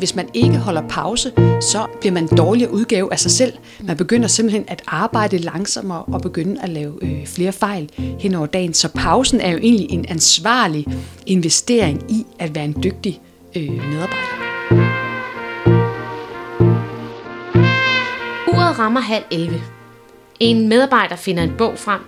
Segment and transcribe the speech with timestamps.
[0.00, 3.52] hvis man ikke holder pause, så bliver man en dårligere udgave af sig selv.
[3.80, 8.46] Man begynder simpelthen at arbejde langsommere og begynde at lave øh, flere fejl hen over
[8.46, 8.74] dagen.
[8.74, 10.86] Så pausen er jo egentlig en ansvarlig
[11.26, 13.20] investering i at være en dygtig
[13.56, 14.50] øh, medarbejder.
[18.48, 19.60] Uret rammer halv 11.
[20.40, 22.00] En medarbejder finder en bog frem,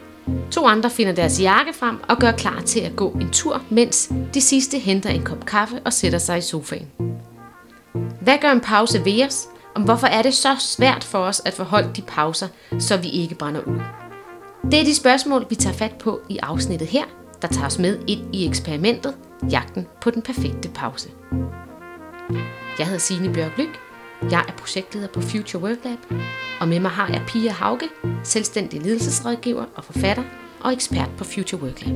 [0.50, 4.12] to andre finder deres jakke frem og gør klar til at gå en tur, mens
[4.34, 7.11] de sidste henter en kop kaffe og sætter sig i sofaen.
[8.22, 9.48] Hvad gør en pause ved os?
[9.74, 12.48] Om hvorfor er det så svært for os at forholde de pauser,
[12.78, 13.80] så vi ikke brænder ud?
[14.70, 17.04] Det er de spørgsmål, vi tager fat på i afsnittet her,
[17.42, 19.14] der tager os med ind i eksperimentet
[19.50, 21.08] Jagten på den perfekte pause.
[22.78, 23.80] Jeg hedder Signe Bjørk Lyk.
[24.30, 25.98] Jeg er projektleder på Future Work Lab,
[26.60, 27.88] og med mig har jeg Pia Hauge,
[28.24, 30.22] selvstændig ledelsesrådgiver og forfatter
[30.60, 31.94] og ekspert på Future Work Lab.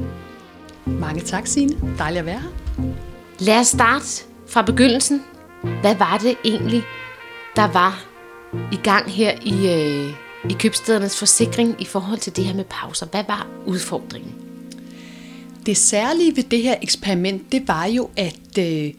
[0.87, 1.97] Mange tak, Signe.
[1.99, 2.51] Dejligt at være her.
[3.39, 5.25] Lad os starte fra begyndelsen.
[5.67, 6.83] Hvad var det egentlig,
[7.57, 8.05] der var
[8.73, 10.15] i gang her i, øh,
[10.51, 13.07] i købstedernes forsikring i forhold til det her med pauser?
[13.07, 14.35] Hvad var udfordringen?
[15.67, 18.93] Det særlige ved det her eksperiment, det var jo, at øh,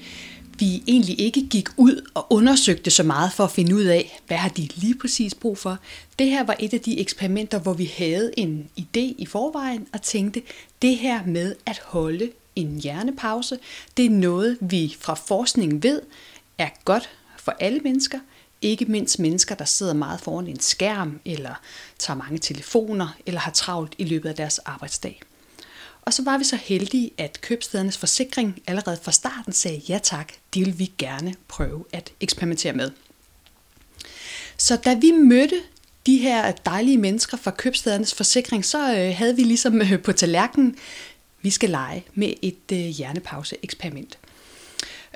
[0.59, 4.37] vi egentlig ikke gik ud og undersøgte så meget for at finde ud af, hvad
[4.37, 5.77] har de lige præcis brug for.
[6.19, 10.01] Det her var et af de eksperimenter, hvor vi havde en idé i forvejen og
[10.01, 10.41] tænkte,
[10.81, 13.57] det her med at holde en hjernepause,
[13.97, 16.01] det er noget, vi fra forskningen ved
[16.57, 18.19] er godt for alle mennesker,
[18.61, 21.61] ikke mindst mennesker, der sidder meget foran en skærm, eller
[21.99, 25.21] tager mange telefoner, eller har travlt i løbet af deres arbejdsdag.
[26.01, 30.33] Og så var vi så heldige, at købstedernes forsikring allerede fra starten sagde ja tak,
[30.53, 32.91] det vil vi gerne prøve at eksperimentere med.
[34.57, 35.61] Så da vi mødte
[36.05, 40.75] de her dejlige mennesker fra købstedernes forsikring, så øh, havde vi ligesom øh, på tallerkenen,
[41.41, 44.17] vi skal lege med et øh, hjernepause-eksperiment.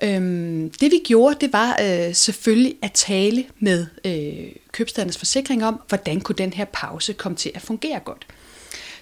[0.03, 5.81] Øhm, det vi gjorde, det var øh, selvfølgelig at tale med øh, købstedernes forsikring om,
[5.87, 8.27] hvordan kunne den her pause komme til at fungere godt.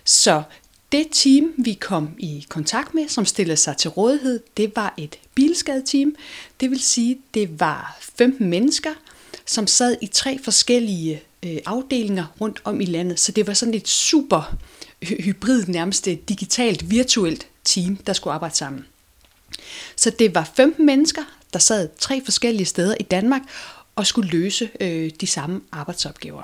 [0.04, 0.44] Så
[0.92, 5.20] det team, vi kom i kontakt med, som stillede sig til rådighed, det var et
[5.36, 6.16] bilskadeteam.
[6.60, 8.92] Det vil sige, det var 15 mennesker,
[9.46, 13.20] som sad i tre forskellige øh, afdelinger rundt om i landet.
[13.20, 14.58] Så det var sådan et super
[15.02, 18.86] hybrid, nærmest et digitalt, virtuelt team, der skulle arbejde sammen.
[19.96, 21.22] Så det var 15 mennesker,
[21.54, 23.42] der sad tre forskellige steder i Danmark
[23.96, 26.44] og skulle løse øh, de samme arbejdsopgaver.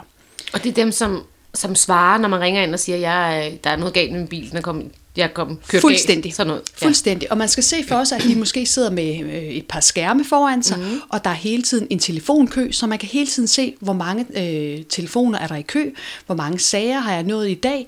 [0.54, 3.70] Og det er dem, som som svarer, når man ringer ind og siger, jeg, der
[3.70, 6.24] er noget galt med min bil, den er kommet jeg kom kørt Fuldstændig.
[6.24, 6.64] Galt, sådan noget.
[6.82, 6.86] Ja.
[6.86, 7.32] Fuldstændig.
[7.32, 10.26] Og man skal se for sig, at de måske sidder med øh, et par skærme
[10.26, 11.02] foran sig, mm.
[11.10, 14.26] og der er hele tiden en telefonkø, så man kan hele tiden se, hvor mange
[14.36, 15.92] øh, telefoner er der i kø,
[16.26, 17.88] hvor mange sager har jeg nået i dag.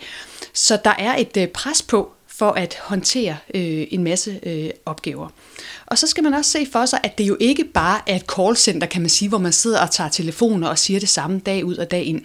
[0.53, 5.27] Så der er et øh, pres på for at håndtere øh, en masse øh, opgaver.
[5.85, 8.25] Og så skal man også se for sig, at det jo ikke bare er et
[8.35, 11.65] callcenter, kan man sige, hvor man sidder og tager telefoner og siger det samme dag
[11.65, 12.21] ud og dag ind.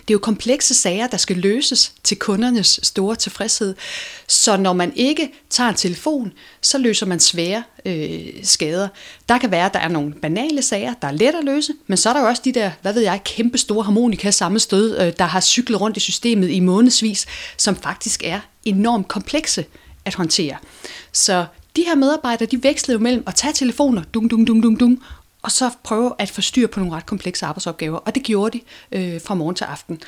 [0.00, 3.74] Det er jo komplekse sager, der skal løses til kundernes store tilfredshed.
[4.26, 8.88] Så når man ikke tager en telefon, så løser man svære øh, skader.
[9.28, 11.96] Der kan være, at der er nogle banale sager, der er let at løse, men
[11.96, 15.12] så er der jo også de der, hvad ved jeg, kæmpe store harmonika sammenstød, øh,
[15.18, 17.26] der har cyklet rundt i systemet i månedsvis,
[17.56, 19.64] som faktisk er enormt komplekse
[20.04, 20.56] at håndtere.
[21.12, 24.80] Så de her medarbejdere, de vekslede jo mellem at tage telefoner, dung, dung, dung, dung,
[24.80, 25.02] dung,
[25.42, 27.98] og så prøve at få styr på nogle ret komplekse arbejdsopgaver.
[27.98, 28.62] Og det gjorde de
[28.92, 30.00] øh, fra morgen til aften.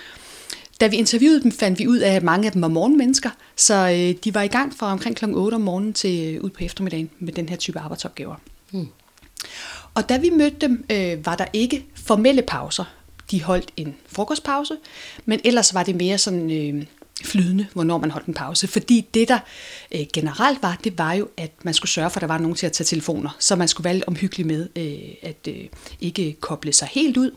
[0.80, 3.74] Da vi interviewede dem, fandt vi ud af, at mange af dem var morgenmennesker, så
[3.74, 5.24] øh, de var i gang fra omkring kl.
[5.34, 8.34] 8 om morgenen til ud på eftermiddagen med den her type arbejdsopgaver.
[8.72, 8.88] Mm.
[9.94, 12.84] Og da vi mødte dem, øh, var der ikke formelle pauser.
[13.30, 14.76] De holdt en frokostpause,
[15.24, 16.50] men ellers var det mere sådan...
[16.50, 16.84] Øh,
[17.24, 18.68] flydende, hvornår man holdt en pause.
[18.68, 19.38] Fordi det, der
[19.94, 22.56] øh, generelt var, det var jo, at man skulle sørge for, at der var nogen
[22.56, 23.36] til at tage telefoner.
[23.38, 25.64] Så man skulle være omhyggelig med øh, at øh,
[26.00, 27.30] ikke koble sig helt ud.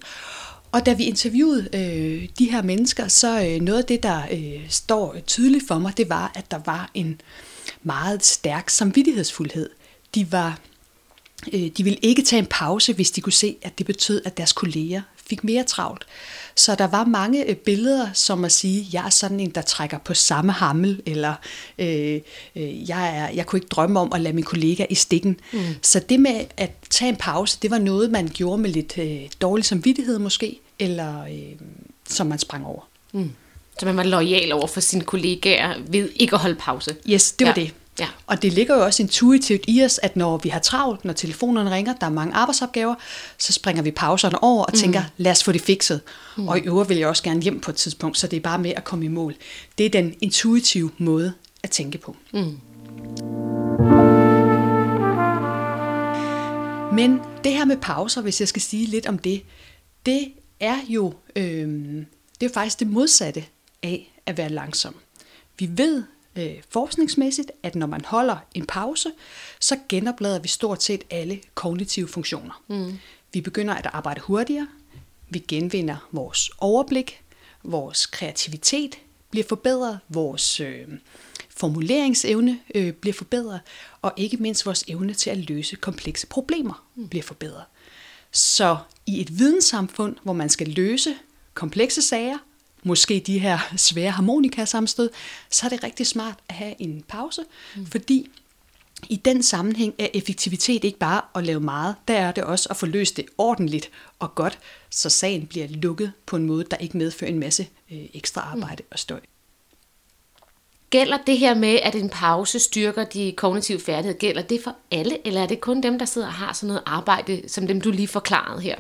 [0.72, 4.70] Og da vi interviewede øh, de her mennesker, så øh, noget af det, der øh,
[4.70, 7.22] står tydeligt for mig, det var, at der var en
[7.84, 9.70] meget stærk samvittighedsfuldhed.
[10.16, 10.60] De var
[11.54, 14.38] øh, de ville ikke tage en pause, hvis de kunne se, at det betød, at
[14.38, 16.06] deres kolleger fik mere travlt.
[16.56, 19.98] Så der var mange øh, billeder, som at sige, jeg er sådan en, der trækker
[19.98, 21.34] på samme hammel, eller
[21.80, 22.22] øh,
[22.56, 25.40] øh, jeg, er, jeg kunne ikke drømme om at lade min kollega i stikken.
[25.54, 25.60] Mm.
[25.82, 29.22] Så det med at tage en pause, det var noget, man gjorde med lidt øh,
[29.42, 31.60] dårlig samvittighed måske, eller øh,
[32.10, 32.82] som man sprang over.
[33.12, 33.32] Mm.
[33.80, 36.96] Så man var lojal over for sine kollegaer ved ikke at holde pause.
[37.10, 37.62] Yes, det var ja.
[37.62, 37.74] det.
[38.00, 38.08] Ja.
[38.28, 41.72] Og det ligger jo også intuitivt i os, at når vi har travlt, når telefonerne
[41.72, 42.96] ringer, der er mange arbejdsopgaver,
[43.38, 44.80] så springer vi pauserne over og mm.
[44.80, 46.02] tænker, lad os få det fikset.
[46.38, 46.48] Mm.
[46.48, 48.60] Og i øvrigt vil jeg også gerne hjem på et tidspunkt, så det er bare
[48.60, 49.36] med at komme i mål.
[49.78, 51.34] Det er den intuitive måde
[51.64, 52.16] at tænke på.
[52.34, 52.60] Mm.
[56.96, 59.42] Men det her med pauser, hvis jeg skal sige lidt om det,
[60.06, 61.68] det er jo, øh,
[62.42, 63.46] det er faktisk det modsatte
[63.84, 64.96] af at være langsom.
[65.60, 66.04] Vi ved
[66.36, 69.12] øh, forskningsmæssigt, at når man holder en pause,
[69.60, 72.64] så genoplader vi stort set alle kognitive funktioner.
[72.68, 73.00] Mm.
[73.34, 74.68] Vi begynder at arbejde hurtigere,
[75.30, 77.22] vi genvinder vores overblik,
[77.64, 78.98] vores kreativitet
[79.32, 80.88] bliver forbedret, vores øh,
[81.50, 83.62] formuleringsevne øh, bliver forbedret,
[84.02, 87.08] og ikke mindst vores evne til at løse komplekse problemer mm.
[87.08, 87.64] bliver forbedret.
[88.32, 91.16] Så i et videnssamfund, hvor man skal løse
[91.54, 92.38] komplekse sager,
[92.86, 95.10] måske de her svære harmonikasamstød,
[95.50, 97.42] så er det rigtig smart at have en pause,
[97.76, 97.86] mm.
[97.86, 98.30] fordi
[99.10, 102.78] i den sammenhæng er effektivitet ikke bare at lave meget, der er det også at
[102.78, 103.90] få løst det ordentligt
[104.20, 104.60] og godt,
[104.90, 108.84] så sagen bliver lukket på en måde, der ikke medfører en masse øh, ekstra arbejde
[108.84, 108.88] mm.
[108.92, 109.20] og støj.
[110.90, 115.28] Gælder det her med, at en pause styrker de kognitive færdigheder, gælder det for alle,
[115.28, 117.92] eller er det kun dem, der sidder og har sådan noget arbejde, som dem du
[117.92, 118.76] lige forklarede her?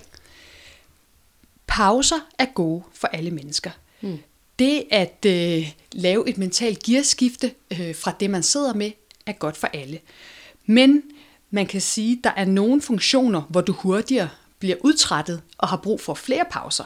[1.67, 3.71] Pauser er gode for alle mennesker.
[4.05, 4.19] Mm.
[4.59, 8.91] Det at øh, lave et mentalt gearskifte øh, fra det, man sidder med,
[9.25, 9.99] er godt for alle.
[10.65, 11.03] Men
[11.49, 14.29] man kan sige, at der er nogle funktioner, hvor du hurtigere
[14.59, 16.83] bliver udtrættet og har brug for flere pauser.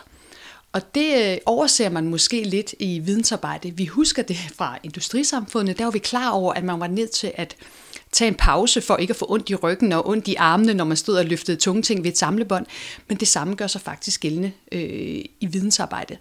[0.72, 3.72] Og det øh, overser man måske lidt i vidensarbejde.
[3.72, 7.32] Vi husker det fra industrisamfundet, der var vi klar over, at man var nødt til
[7.36, 7.56] at
[8.12, 10.86] tage en pause for ikke at få ondt i ryggen og ondt i armene, når
[10.86, 12.66] man stod og løftede tunge ting ved et samlebånd.
[13.08, 16.18] Men det samme gør sig faktisk gældende øh, i vidensarbejde.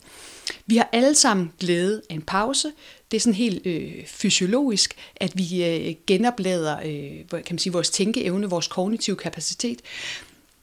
[0.67, 2.73] Vi har alle sammen glæde af en pause.
[3.11, 7.91] Det er sådan helt øh, fysiologisk, at vi øh, genoplader øh, kan man sige, vores
[7.91, 9.81] tænkeevne, vores kognitive kapacitet.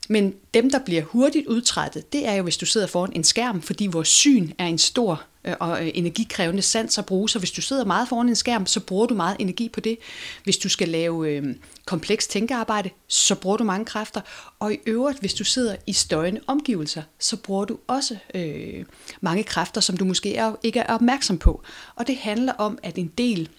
[0.09, 3.61] Men dem, der bliver hurtigt udtrættet, det er jo, hvis du sidder foran en skærm,
[3.61, 7.29] fordi vores syn er en stor Øh, og øh, energikrævende sans at bruge.
[7.29, 9.97] Så hvis du sidder meget foran en skærm, så bruger du meget energi på det.
[10.43, 11.55] Hvis du skal lave øh,
[11.85, 14.21] kompleks tænkearbejde, så bruger du mange kræfter.
[14.59, 18.85] Og i øvrigt, hvis du sidder i støjende omgivelser, så bruger du også øh,
[19.21, 21.61] mange kræfter, som du måske er, ikke er opmærksom på.
[21.95, 23.49] Og det handler om, at en del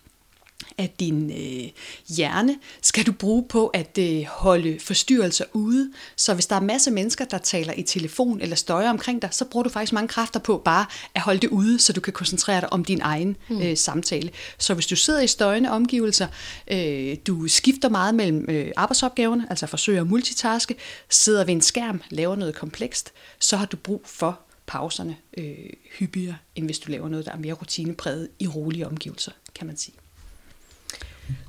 [0.78, 1.70] af din øh,
[2.08, 5.92] hjerne skal du bruge på at øh, holde forstyrrelser ude.
[6.16, 9.28] Så hvis der er masser af mennesker, der taler i telefon eller støjer omkring dig,
[9.32, 12.12] så bruger du faktisk mange kræfter på bare at holde det ude, så du kan
[12.12, 13.60] koncentrere dig om din egen mm.
[13.60, 14.30] øh, samtale.
[14.58, 16.26] Så hvis du sidder i støjende omgivelser,
[16.70, 20.74] øh, du skifter meget mellem øh, arbejdsopgaverne, altså forsøger at multitaske,
[21.10, 25.54] sidder ved en skærm, laver noget komplekst, så har du brug for pauserne øh,
[25.98, 29.76] hyppigere, end hvis du laver noget, der er mere rutinepræget i rolige omgivelser, kan man
[29.76, 29.94] sige.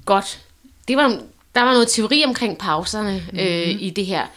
[0.06, 0.46] Godt.
[0.88, 1.22] Det var,
[1.56, 3.40] der var noget teori omkring pauserne mm-hmm.
[3.40, 4.28] øh, i det her.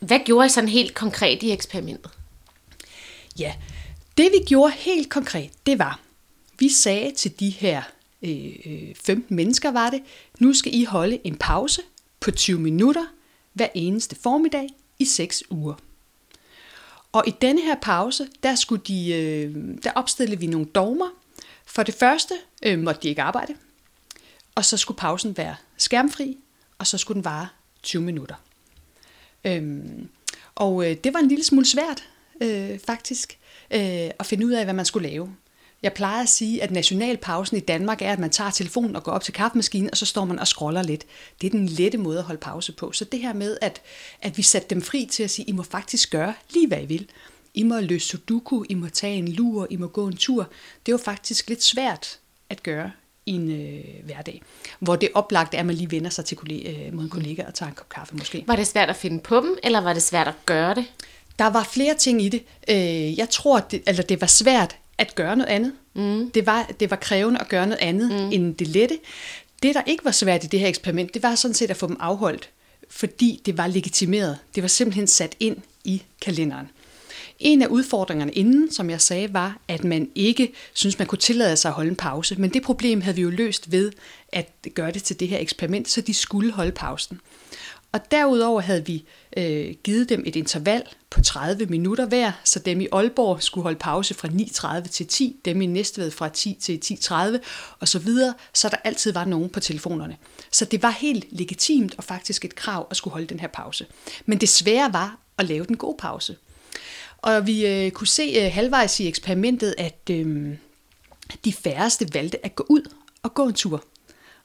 [0.00, 2.10] Hvad gjorde I sådan helt konkret i eksperimentet?
[3.38, 3.54] Ja,
[4.18, 6.00] det vi gjorde helt konkret, det var,
[6.58, 7.82] vi sagde til de her
[8.22, 10.02] øh, 15 mennesker var det,
[10.38, 11.82] nu skal I holde en pause
[12.20, 13.04] på 20 minutter
[13.52, 15.74] hver eneste formiddag i 6 uger.
[17.12, 19.54] Og i denne her pause, der, skulle de, øh,
[19.84, 21.08] der opstillede vi nogle dogmer.
[21.66, 23.54] For det første øh, måtte de ikke arbejde
[24.60, 26.38] og så skulle pausen være skærmfri,
[26.78, 27.48] og så skulle den vare
[27.82, 28.34] 20 minutter.
[29.44, 30.08] Øhm,
[30.54, 32.08] og øh, det var en lille smule svært,
[32.40, 33.38] øh, faktisk,
[33.70, 33.80] øh,
[34.18, 35.34] at finde ud af, hvad man skulle lave.
[35.82, 39.12] Jeg plejer at sige, at nationalpausen i Danmark er, at man tager telefonen og går
[39.12, 41.04] op til kaffemaskinen, og så står man og scroller lidt.
[41.40, 42.92] Det er den lette måde at holde pause på.
[42.92, 43.82] Så det her med, at,
[44.22, 46.86] at vi satte dem fri til at sige, I må faktisk gøre lige hvad I
[46.86, 47.08] vil.
[47.54, 50.48] I må løse sudoku, I må tage en lur, I må gå en tur.
[50.86, 52.18] Det var faktisk lidt svært
[52.50, 52.90] at gøre
[53.30, 54.42] i en øh, hverdag.
[54.78, 57.42] Hvor det oplagt er, at man lige vender sig til kollega, øh, mod en kollega
[57.46, 58.44] og tager en kop kaffe måske.
[58.46, 60.84] Var det svært at finde på dem, eller var det svært at gøre det?
[61.38, 62.42] Der var flere ting i det.
[62.68, 65.72] Øh, jeg tror, at det, eller det var svært at gøre noget andet.
[65.94, 66.30] Mm.
[66.30, 68.32] Det, var, det var krævende at gøre noget andet mm.
[68.32, 68.98] end det lette.
[69.62, 71.86] Det, der ikke var svært i det her eksperiment, det var sådan set at få
[71.86, 72.50] dem afholdt,
[72.90, 74.38] fordi det var legitimeret.
[74.54, 76.70] Det var simpelthen sat ind i kalenderen.
[77.40, 81.56] En af udfordringerne inden, som jeg sagde, var, at man ikke synes, man kunne tillade
[81.56, 82.36] sig at holde en pause.
[82.38, 83.92] Men det problem havde vi jo løst ved
[84.28, 87.20] at gøre det til det her eksperiment, så de skulle holde pausen.
[87.92, 89.04] Og derudover havde vi
[89.36, 93.78] øh, givet dem et interval på 30 minutter hver, så dem i Aalborg skulle holde
[93.78, 97.14] pause fra 9.30 til 10, dem i Næstved fra 10 til 10.30
[97.80, 100.16] og så videre, så der altid var nogen på telefonerne.
[100.52, 103.86] Så det var helt legitimt og faktisk et krav at skulle holde den her pause.
[104.26, 106.36] Men det svære var at lave den gode pause.
[107.22, 110.56] Og vi øh, kunne se øh, halvvejs i eksperimentet, at øh,
[111.44, 113.84] de færreste valgte at gå ud og gå en tur.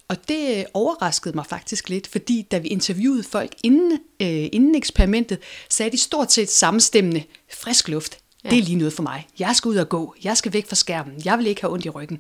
[0.08, 4.76] Og det øh, overraskede mig faktisk lidt, fordi da vi interviewede folk inden, øh, inden
[4.76, 5.40] eksperimentet,
[5.70, 8.50] sagde de stort set samstemmende, frisk luft, ja.
[8.50, 9.28] det er lige noget for mig.
[9.40, 11.86] Jeg skal ud og gå, jeg skal væk fra skærmen, jeg vil ikke have ondt
[11.86, 12.20] i ryggen.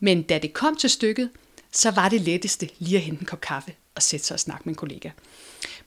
[0.00, 1.30] Men da det kom til stykket,
[1.72, 4.62] så var det letteste lige at hente en kop kaffe at sætte sig og snakke
[4.64, 5.10] med en kollega.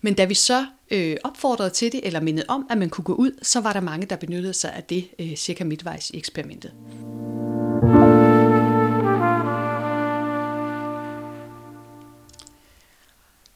[0.02, 3.14] Men da vi så øh, opfordrede til det, eller mindede om, at man kunne gå
[3.14, 6.72] ud, så var der mange, der benyttede sig af det øh, cirka midtvejs i eksperimentet.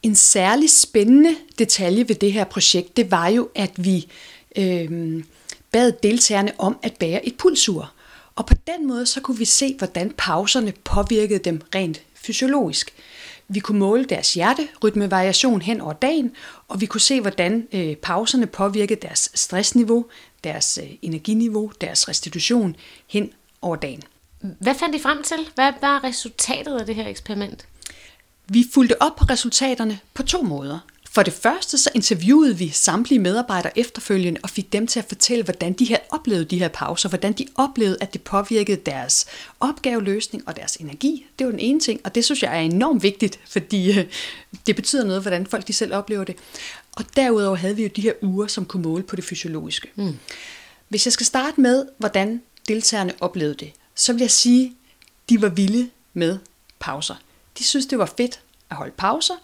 [0.04, 4.08] En særlig spændende detalje ved det her projekt, det var jo, at vi
[4.56, 5.24] øh,
[5.72, 7.94] bad deltagerne om at bære et pulsur.
[8.36, 12.94] Og på den måde så kunne vi se, hvordan pauserne påvirkede dem rent fysiologisk.
[13.52, 16.32] Vi kunne måle deres hjerterytmevariation hen over dagen,
[16.68, 20.06] og vi kunne se, hvordan øh, pauserne påvirkede deres stressniveau,
[20.44, 22.76] deres øh, energiniveau, deres restitution
[23.08, 24.02] hen over dagen.
[24.42, 25.38] Hvad fandt I frem til?
[25.56, 27.68] Hvad var resultatet af det her eksperiment?
[28.48, 30.80] Vi fulgte op på resultaterne på to måder.
[31.12, 35.44] For det første så interviewede vi samtlige medarbejdere efterfølgende og fik dem til at fortælle,
[35.44, 39.26] hvordan de havde oplevet de her pauser, hvordan de oplevede, at det påvirkede deres
[39.60, 41.26] opgaveløsning og deres energi.
[41.40, 44.06] Det var den ene ting, og det synes jeg er enormt vigtigt, fordi øh,
[44.68, 46.36] det betyder noget, hvordan folk de selv oplever det.
[46.92, 49.88] Og derudover havde vi jo de her uger, som kunne måle på det fysiologiske.
[49.96, 50.18] Mm.
[50.90, 55.42] Hvis jeg skal starte med, hvordan deltagerne oplevede det, så vil jeg sige, at de
[55.42, 56.38] var vilde med
[56.80, 57.16] pauser.
[57.58, 58.40] De synes, det var fedt
[58.70, 59.36] at holde pauser,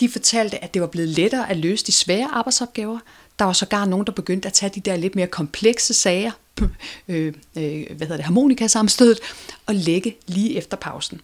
[0.00, 2.98] de fortalte, at det var blevet lettere at løse de svære arbejdsopgaver.
[3.38, 6.30] Der var sågar nogen, der begyndte at tage de der lidt mere komplekse sager,
[7.08, 9.20] øh, øh, hvad hedder det, harmonikasamstødet,
[9.66, 11.20] og lægge lige efter pausen.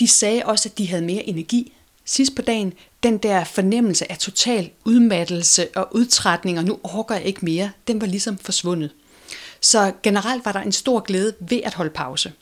[0.00, 1.72] De sagde også, at de havde mere energi
[2.04, 2.72] sidst på dagen.
[3.02, 8.00] Den der fornemmelse af total udmattelse og udtrætning, og nu orker jeg ikke mere, den
[8.00, 8.90] var ligesom forsvundet.
[9.60, 12.32] Så generelt var der en stor glæde ved at holde pause.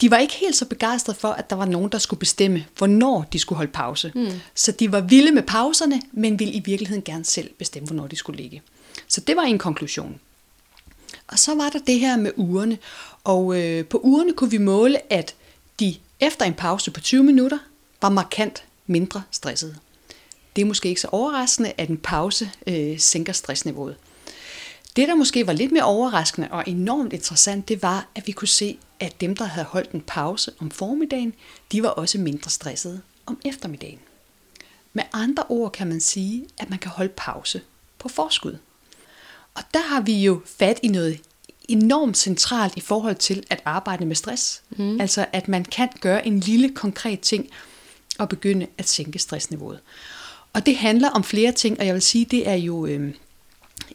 [0.00, 3.26] De var ikke helt så begejstrede for, at der var nogen, der skulle bestemme, hvornår
[3.32, 4.12] de skulle holde pause.
[4.14, 4.30] Mm.
[4.54, 8.16] Så de var vilde med pauserne, men ville i virkeligheden gerne selv bestemme, hvornår de
[8.16, 8.62] skulle ligge.
[9.08, 10.20] Så det var en konklusion.
[11.28, 12.78] Og så var der det her med ugerne.
[13.24, 15.34] Og øh, på ugerne kunne vi måle, at
[15.80, 17.58] de efter en pause på 20 minutter
[18.02, 19.76] var markant mindre stressede.
[20.56, 23.96] Det er måske ikke så overraskende, at en pause øh, sænker stressniveauet.
[24.96, 28.48] Det, der måske var lidt mere overraskende og enormt interessant, det var, at vi kunne
[28.48, 31.34] se, at dem, der havde holdt en pause om formiddagen,
[31.72, 33.98] de var også mindre stressede om eftermiddagen.
[34.92, 37.60] Med andre ord kan man sige, at man kan holde pause
[37.98, 38.58] på forskud.
[39.54, 41.20] Og der har vi jo fat i noget
[41.68, 44.62] enormt centralt i forhold til at arbejde med stress.
[44.70, 45.00] Mm.
[45.00, 47.48] Altså at man kan gøre en lille konkret ting
[48.18, 49.80] og begynde at sænke stressniveauet.
[50.52, 53.14] Og det handler om flere ting, og jeg vil sige, det er jo øh,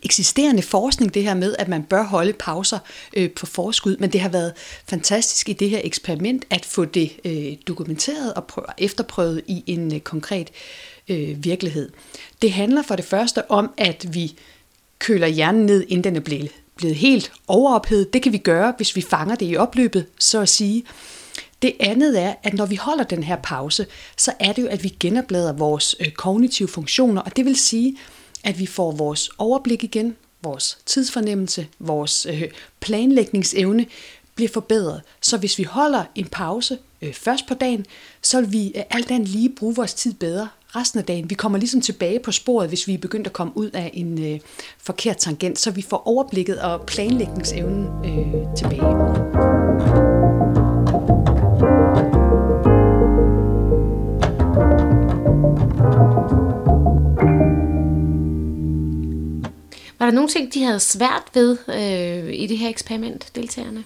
[0.03, 2.79] eksisterende forskning, det her med, at man bør holde pauser
[3.13, 4.53] øh, på forskud, men det har været
[4.87, 9.95] fantastisk i det her eksperiment at få det øh, dokumenteret og prøve, efterprøvet i en
[9.95, 10.51] øh, konkret
[11.09, 11.89] øh, virkelighed.
[12.41, 14.35] Det handler for det første om, at vi
[14.99, 18.13] køler hjernen ned, inden den er blevet, blevet helt overophedet.
[18.13, 20.83] Det kan vi gøre, hvis vi fanger det i opløbet, så at sige.
[21.61, 23.85] Det andet er, at når vi holder den her pause,
[24.17, 27.97] så er det jo, at vi genoplader vores øh, kognitive funktioner, og det vil sige,
[28.43, 32.43] at vi får vores overblik igen, vores tidsfornemmelse, vores øh,
[32.79, 33.85] planlægningsevne
[34.35, 35.01] bliver forbedret.
[35.21, 37.85] Så hvis vi holder en pause øh, først på dagen,
[38.21, 41.29] så vil vi øh, alt andet lige bruge vores tid bedre resten af dagen.
[41.29, 44.33] Vi kommer ligesom tilbage på sporet, hvis vi er begyndt at komme ud af en
[44.33, 44.39] øh,
[44.77, 50.72] forkert tangent, så vi får overblikket og planlægningsevnen øh, tilbage.
[60.03, 63.83] Var der nogle ting, de havde svært ved øh, i det her eksperiment, deltagerne?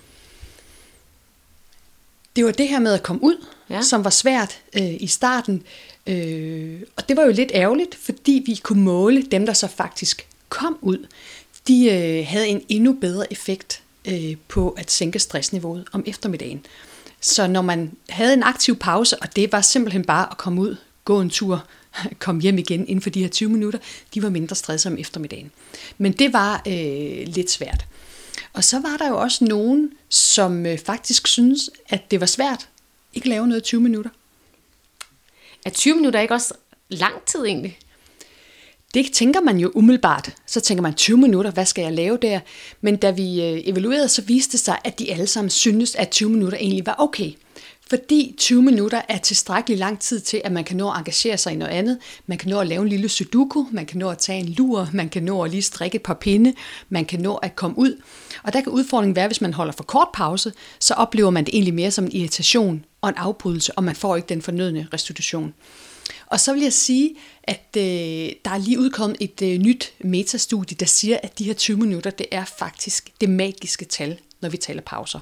[2.36, 3.82] Det var det her med at komme ud, ja.
[3.82, 5.64] som var svært øh, i starten.
[6.08, 10.28] Øh, og det var jo lidt ærgerligt, fordi vi kunne måle dem, der så faktisk
[10.50, 11.08] kom ud.
[11.68, 16.66] De øh, havde en endnu bedre effekt øh, på at sænke stressniveauet om eftermiddagen.
[17.22, 20.76] Så når man havde en aktiv pause, og det var simpelthen bare at komme ud,
[21.06, 21.66] gå en tur,
[22.20, 23.80] komme hjem igen inden for de her 20 minutter,
[24.14, 25.52] de var mindre stresset om eftermiddagen.
[25.98, 27.86] Men det var øh, lidt svært.
[28.54, 32.68] Og så var der jo også nogen, som øh, faktisk synes, at det var svært
[33.14, 34.10] ikke lave noget 20 minutter.
[35.66, 36.54] Er 20 minutter ikke også
[36.90, 37.78] lang tid egentlig?
[38.94, 40.36] Det tænker man jo umiddelbart.
[40.46, 42.40] Så tænker man 20 minutter, hvad skal jeg lave der?
[42.82, 46.10] Men da vi øh, evaluerede, så viste det sig, at de alle sammen syntes, at
[46.10, 47.32] 20 minutter egentlig var okay.
[47.90, 51.54] Fordi 20 minutter er tilstrækkelig lang tid til, at man kan nå at engagere sig
[51.54, 51.98] i noget andet.
[52.26, 54.90] Man kan nå at lave en lille sudoku, man kan nå at tage en lur,
[54.94, 56.54] man kan nå at lige strikke et par pinde,
[56.90, 58.02] man kan nå at komme ud.
[58.44, 61.54] Og der kan udfordringen være, hvis man holder for kort pause, så oplever man det
[61.54, 65.54] egentlig mere som en irritation og en afbrydelse, og man får ikke den fornødne restitution.
[66.28, 67.84] Og så vil jeg sige, at øh,
[68.46, 72.10] der er lige udkommet et øh, nyt metastudie, der siger, at de her 20 minutter,
[72.10, 75.20] det er faktisk det magiske tal, når vi taler pauser.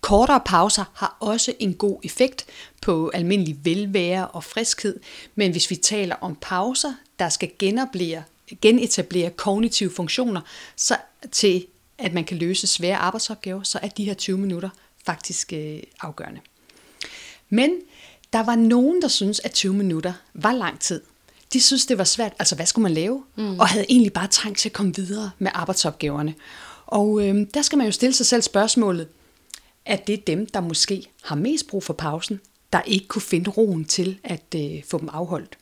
[0.00, 2.46] Kortere pauser har også en god effekt
[2.82, 5.00] på almindelig velvære og friskhed,
[5.34, 10.40] men hvis vi taler om pauser, der skal genetablere, kognitive funktioner,
[10.76, 10.96] så
[11.32, 11.66] til
[11.98, 14.68] at man kan løse svære arbejdsopgaver, så er de her 20 minutter
[15.06, 16.40] faktisk øh, afgørende.
[17.48, 17.70] Men
[18.32, 21.00] der var nogen, der synes at 20 minutter var lang tid.
[21.52, 22.32] De synes, det var svært.
[22.38, 23.24] Altså, hvad skulle man lave?
[23.36, 23.60] Mm.
[23.60, 26.34] Og havde egentlig bare trængt til at komme videre med arbejdsopgaverne.
[26.86, 29.08] Og øh, der skal man jo stille sig selv spørgsmålet,
[29.90, 32.40] at det er dem, der måske har mest brug for pausen,
[32.72, 35.58] der ikke kunne finde roen til at øh, få dem afholdt.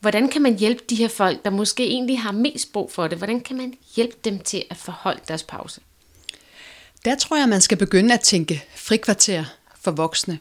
[0.00, 3.18] Hvordan kan man hjælpe de her folk, der måske egentlig har mest brug for det?
[3.18, 5.80] Hvordan kan man hjælpe dem til at forholde deres pause?
[7.04, 9.44] Der tror jeg, man skal begynde at tænke frikvarter
[9.80, 10.38] for voksne.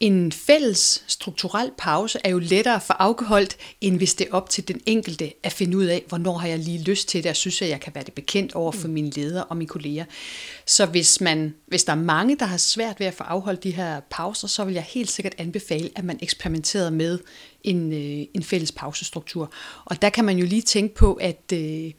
[0.00, 4.68] En fælles strukturel pause er jo lettere for afholdt, end hvis det er op til
[4.68, 7.62] den enkelte at finde ud af, hvornår har jeg lige lyst til det, og synes,
[7.62, 10.04] at jeg kan være det bekendt over for mine ledere og mine kolleger.
[10.66, 13.70] Så hvis, man, hvis der er mange, der har svært ved at få afholdt de
[13.70, 17.18] her pauser, så vil jeg helt sikkert anbefale, at man eksperimenterer med
[17.64, 19.52] en, øh, en fælles pausestruktur.
[19.84, 21.52] Og der kan man jo lige tænke på, at...
[21.52, 21.92] Øh,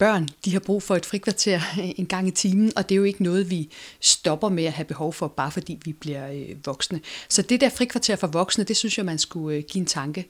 [0.00, 1.60] børn, de har brug for et frikvarter
[1.98, 4.84] en gang i timen, og det er jo ikke noget, vi stopper med at have
[4.84, 7.00] behov for, bare fordi vi bliver øh, voksne.
[7.28, 10.28] Så det der frikvarter for voksne, det synes jeg, man skulle øh, give en tanke.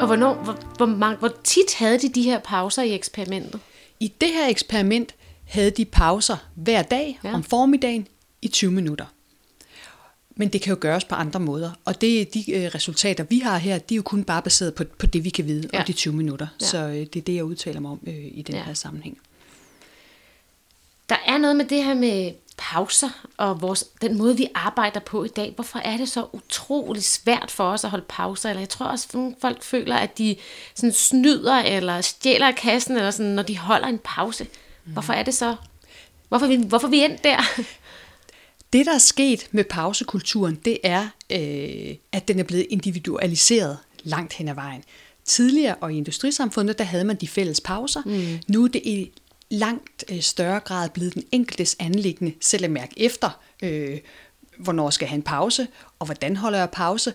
[0.00, 3.60] Og hvornår, hvor, hvor, hvor, hvor tit havde de de her pauser i eksperimentet?
[4.00, 5.14] I det her eksperiment
[5.44, 7.34] havde de pauser hver dag ja.
[7.34, 8.08] om formiddagen
[8.42, 9.06] i 20 minutter.
[10.36, 11.70] Men det kan jo gøres på andre måder.
[11.84, 14.84] Og det, de øh, resultater, vi har her, de er jo kun bare baseret på,
[14.98, 15.80] på det, vi kan vide, ja.
[15.80, 16.46] og de 20 minutter.
[16.60, 16.66] Ja.
[16.66, 18.62] Så øh, det er det, jeg udtaler mig om øh, i den ja.
[18.62, 19.18] her sammenhæng.
[21.08, 25.24] Der er noget med det her med pauser og vores, den måde, vi arbejder på
[25.24, 25.52] i dag.
[25.54, 28.48] Hvorfor er det så utrolig svært for os at holde pauser?
[28.48, 30.36] Eller jeg tror også, at nogle folk føler, at de
[30.74, 34.46] sådan snyder eller stjæler kassen, eller sådan, når de holder en pause.
[34.84, 35.56] Hvorfor er det så?
[36.28, 37.36] Hvorfor vi, hvorfor vi endt der?
[38.72, 44.32] Det, der er sket med pausekulturen, det er, øh, at den er blevet individualiseret langt
[44.32, 44.82] hen ad vejen.
[45.24, 48.02] Tidligere og i industrisamfundet, der havde man de fælles pauser.
[48.06, 48.38] Mm.
[48.48, 49.12] Nu er det i
[49.50, 53.98] langt øh, større grad blevet den enkeltes anlæggende selv at mærke efter, øh,
[54.58, 55.66] hvornår skal jeg have en pause,
[55.98, 57.12] og hvordan holder jeg pause.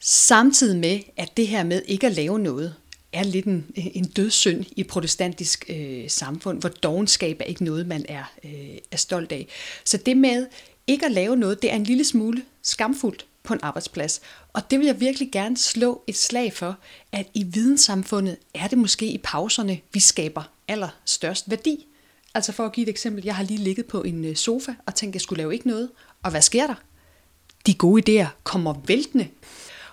[0.00, 2.74] Samtidig med, at det her med ikke at lave noget,
[3.12, 8.04] er lidt en, en dødssynd i protestantisk øh, samfund, hvor dogenskab er ikke noget, man
[8.08, 9.46] er, øh, er stolt af.
[9.84, 10.46] Så det med
[10.86, 14.20] ikke at lave noget, det er en lille smule skamfuldt på en arbejdsplads.
[14.52, 16.76] Og det vil jeg virkelig gerne slå et slag for,
[17.12, 21.86] at i videnssamfundet er det måske i pauserne, vi skaber allerstørst værdi.
[22.34, 24.94] Altså for at give et eksempel, jeg har lige ligget på en øh, sofa og
[24.94, 25.90] tænkt, at jeg skulle lave ikke noget.
[26.22, 26.74] Og hvad sker der?
[27.66, 29.28] De gode idéer kommer væltende.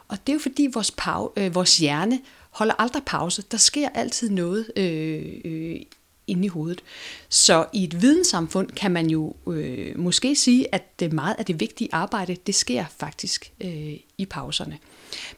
[0.07, 3.43] Og det er jo fordi vores, pau, øh, vores hjerne holder aldrig pause.
[3.51, 5.81] Der sker altid noget øh, øh,
[6.27, 6.83] inde i hovedet.
[7.29, 11.59] Så i et videnssamfund kan man jo øh, måske sige, at det meget af det
[11.59, 14.77] vigtige arbejde, det sker faktisk øh, i pauserne.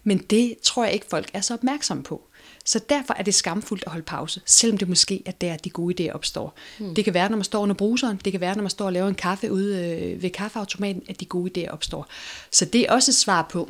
[0.04, 2.24] Men det tror jeg ikke, folk er så opmærksomme på.
[2.66, 6.10] Så derfor er det skamfuldt at holde pause, selvom det måske er der, de gode
[6.10, 6.56] idéer opstår.
[6.80, 6.96] Hmm.
[6.96, 8.94] Det kan være, når man står under bruseren, det kan være, når man står og
[8.94, 12.08] laver en kaffe ude øh, ved kaffeautomaten, at de gode idéer opstår.
[12.52, 13.70] Så det er også et svar på,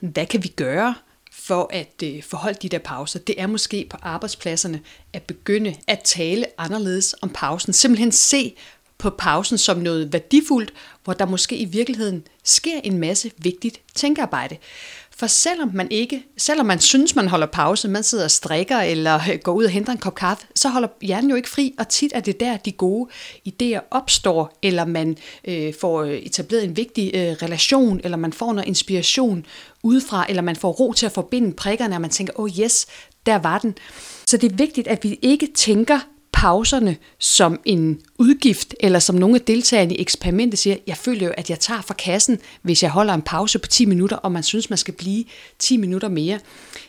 [0.00, 0.94] hvad kan vi gøre
[1.32, 4.80] for at øh, forholde de der pauser, det er måske på arbejdspladserne
[5.12, 7.72] at begynde at tale anderledes om pausen.
[7.72, 8.54] Simpelthen se
[9.00, 10.72] på pausen som noget værdifuldt,
[11.04, 14.56] hvor der måske i virkeligheden sker en masse vigtigt tænkearbejde.
[15.20, 19.20] For selvom man ikke, selvom man synes, man holder pause, man sidder og strikker eller
[19.44, 22.12] går ud og henter en kop kaffe, så holder hjernen jo ikke fri, og tit
[22.14, 23.10] er det der, de gode
[23.48, 28.52] idéer opstår, eller man øh, får øh, etableret en vigtig øh, relation, eller man får
[28.52, 29.46] noget inspiration
[29.82, 32.86] udefra, eller man får ro til at forbinde prikkerne, og man tænker, åh oh yes,
[33.26, 33.74] der var den.
[34.26, 35.98] Så det er vigtigt, at vi ikke tænker
[36.40, 41.32] pauserne som en udgift, eller som nogle af deltagerne i eksperimentet siger, jeg føler jo,
[41.36, 44.42] at jeg tager fra kassen, hvis jeg holder en pause på 10 minutter, og man
[44.42, 45.24] synes, man skal blive
[45.58, 46.38] 10 minutter mere.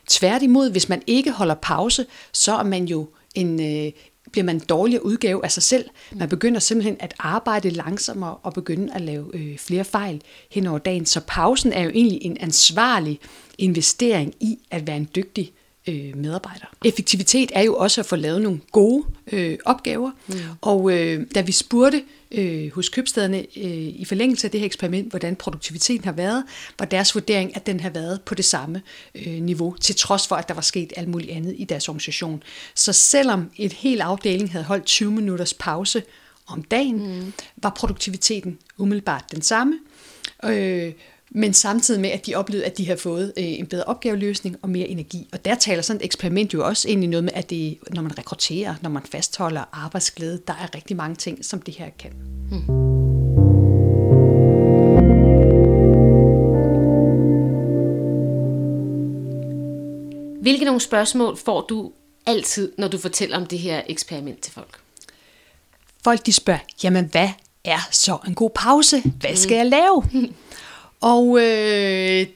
[0.08, 3.92] Tværtimod, hvis man ikke holder pause, så er man jo en, øh,
[4.32, 5.86] bliver man en dårligere udgave af sig selv.
[6.16, 10.80] Man begynder simpelthen at arbejde langsommere og begynde at lave øh, flere fejl hen over
[10.80, 11.06] dagen.
[11.06, 13.20] Så pausen er jo egentlig en ansvarlig
[13.58, 15.52] investering i at være en dygtig
[15.88, 16.68] øh, medarbejdere.
[16.86, 20.36] Effektivitet er jo også at få lavet nogle gode øh, opgaver, mm.
[20.62, 25.10] og øh, da vi spurgte øh, hos købstederne øh, i forlængelse af det her eksperiment,
[25.10, 26.44] hvordan produktiviteten har været,
[26.80, 28.82] var deres vurdering, at den har været på det samme
[29.16, 32.44] øh, niveau, til trods for, at der var sket alt muligt andet i deres organisation.
[32.76, 36.04] Så selvom et helt afdeling havde holdt 20 minutters pause
[36.48, 37.34] om dagen, mm.
[37.58, 39.80] var produktiviteten umiddelbart den samme.
[40.46, 40.94] Øh,
[41.36, 44.70] men samtidig med, at de oplevede, at de har fået øh, en bedre opgaveløsning og
[44.70, 45.30] mere energi.
[45.34, 48.02] Og der taler sådan et eksperiment jo også ind i noget med, at det, når
[48.02, 52.12] man rekrutterer, når man fastholder arbejdsglæde, der er rigtig mange ting, som det her kan.
[52.50, 52.62] Hmm.
[60.42, 61.92] Hvilke nogle spørgsmål får du
[62.26, 64.80] altid, når du fortæller om det her eksperiment til folk?
[66.04, 67.30] Folk de spørger, jamen hvad
[67.64, 69.02] er så en god pause?
[69.20, 70.04] Hvad skal jeg lave?
[71.02, 72.28] Og øh,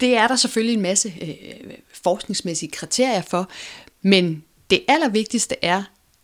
[0.00, 3.50] det er der selvfølgelig en masse øh, forskningsmæssige kriterier for,
[4.02, 5.82] men det allervigtigste er,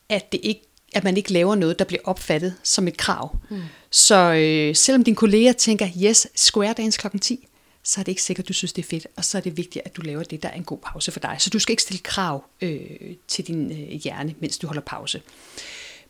[0.09, 3.37] at, det ikke, at man ikke laver noget, der bliver opfattet som et krav.
[3.51, 3.63] Mm.
[3.91, 7.49] Så øh, selvom din kollega tænker, yes, square dance klokken 10,
[7.85, 9.85] så er det ikke sikkert, du synes, det er fedt, og så er det vigtigt,
[9.85, 11.37] at du laver det, der er en god pause for dig.
[11.39, 12.81] Så du skal ikke stille krav øh,
[13.29, 15.23] til din øh, hjerne, mens du holder pause.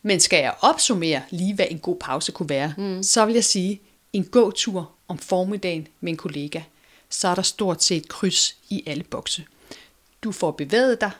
[0.03, 3.03] Men skal jeg opsummere lige, hvad en god pause kunne være, mm.
[3.03, 3.81] så vil jeg sige,
[4.13, 6.63] en gåtur om formiddagen med en kollega,
[7.09, 9.45] så er der stort set kryds i alle bokse.
[10.23, 11.11] Du får bevæget dig,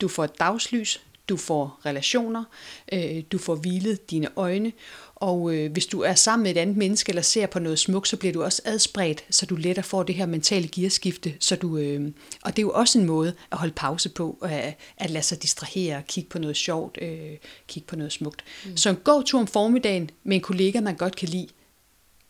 [0.00, 2.44] du får et dagslys, du får relationer,
[2.92, 4.72] øh, du får hvilet dine øjne,
[5.14, 8.08] og øh, hvis du er sammen med et andet menneske eller ser på noget smukt,
[8.08, 11.34] så bliver du også adspredt, så du lettere får det her mentale gearskifte.
[11.40, 14.74] Så du, øh, og det er jo også en måde at holde pause på, at,
[14.96, 17.36] at lade sig distrahere, kigge på noget sjovt, øh,
[17.68, 18.44] kigge på noget smukt.
[18.66, 18.76] Mm.
[18.76, 21.48] Så en god tur om formiddagen med en kollega, man godt kan lide,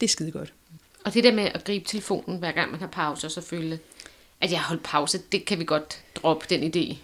[0.01, 0.53] det er skide godt.
[1.09, 3.79] Og det der med at gribe telefonen, hver gang man har pause, så føle,
[4.41, 6.97] at jeg har holdt pause, det kan vi godt droppe den idé.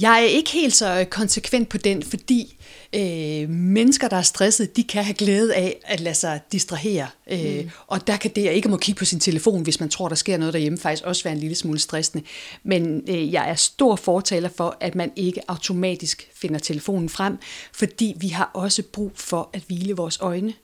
[0.00, 2.56] Jeg er ikke helt så konsekvent på den, fordi
[2.92, 7.08] øh, mennesker, der er stresset, de kan have glæde af at lade sig distrahere.
[7.30, 7.70] Øh, mm.
[7.86, 10.16] Og der kan det at ikke må kigge på sin telefon, hvis man tror, der
[10.16, 12.24] sker noget derhjemme, faktisk også være en lille smule stressende.
[12.62, 17.38] Men øh, jeg er stor fortaler for, at man ikke automatisk finder telefonen frem,
[17.72, 20.54] fordi vi har også brug for at hvile vores øjne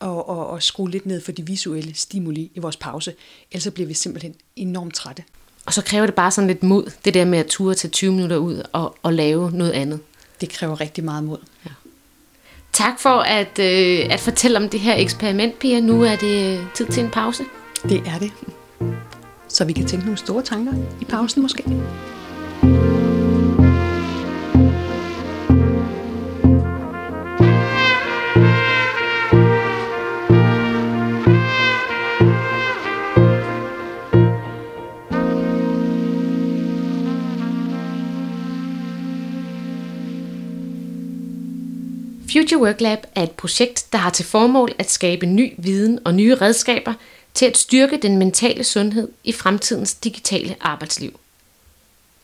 [0.00, 3.14] og, og, og skrue lidt ned for de visuelle stimuli i vores pause.
[3.52, 5.22] Ellers bliver vi simpelthen enormt trætte.
[5.66, 8.12] Og så kræver det bare sådan lidt mod, det der med at ture til 20
[8.12, 10.00] minutter ud og, og lave noget andet.
[10.40, 11.38] Det kræver rigtig meget mod.
[11.64, 11.70] Ja.
[12.72, 15.80] Tak for at, øh, at fortælle om det her eksperiment, Pia.
[15.80, 17.44] Nu er det tid til en pause.
[17.82, 18.32] Det er det.
[19.48, 21.64] Så vi kan tænke nogle store tanker i pausen måske.
[42.56, 46.14] Future Work Lab er et projekt, der har til formål at skabe ny viden og
[46.14, 46.94] nye redskaber
[47.34, 51.20] til at styrke den mentale sundhed i fremtidens digitale arbejdsliv.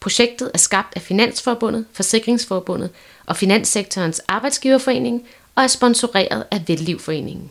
[0.00, 2.90] Projektet er skabt af Finansforbundet, Forsikringsforbundet
[3.26, 7.50] og Finanssektorens Arbejdsgiverforening og er sponsoreret af Vellivforeningen.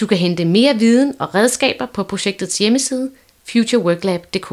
[0.00, 3.10] Du kan hente mere viden og redskaber på projektets hjemmeside
[3.44, 4.52] futureworklab.dk.